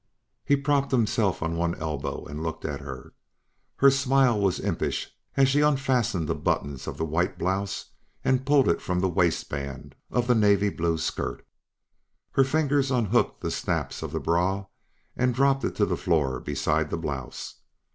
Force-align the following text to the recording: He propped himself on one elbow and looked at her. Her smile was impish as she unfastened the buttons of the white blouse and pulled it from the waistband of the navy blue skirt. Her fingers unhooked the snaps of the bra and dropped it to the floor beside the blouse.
He 0.43 0.55
propped 0.55 0.89
himself 0.89 1.43
on 1.43 1.55
one 1.55 1.75
elbow 1.75 2.25
and 2.25 2.41
looked 2.41 2.65
at 2.65 2.79
her. 2.79 3.13
Her 3.75 3.91
smile 3.91 4.39
was 4.39 4.59
impish 4.59 5.15
as 5.37 5.47
she 5.47 5.61
unfastened 5.61 6.27
the 6.27 6.33
buttons 6.33 6.87
of 6.87 6.97
the 6.97 7.05
white 7.05 7.37
blouse 7.37 7.91
and 8.25 8.43
pulled 8.43 8.67
it 8.67 8.81
from 8.81 8.99
the 8.99 9.07
waistband 9.07 9.93
of 10.09 10.25
the 10.25 10.33
navy 10.33 10.69
blue 10.69 10.97
skirt. 10.97 11.45
Her 12.31 12.43
fingers 12.43 12.89
unhooked 12.89 13.41
the 13.41 13.51
snaps 13.51 14.01
of 14.01 14.11
the 14.11 14.19
bra 14.19 14.65
and 15.15 15.35
dropped 15.35 15.63
it 15.65 15.75
to 15.75 15.85
the 15.85 15.95
floor 15.97 16.39
beside 16.39 16.89
the 16.89 16.97
blouse. 16.97 17.57